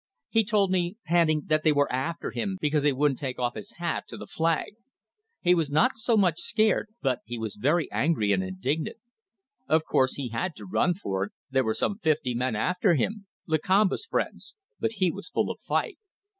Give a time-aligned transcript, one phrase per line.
[0.29, 3.73] He told me, panting, that they were after him because he wouldn't take off his
[3.73, 4.73] hat to the flag.
[5.41, 8.97] He was not so much scared, but he was very angry and indignant.
[9.69, 13.27] Of course he had to run for it; there were some fifty men after him
[13.47, 15.99] Lakamba's friends but he was full of fight.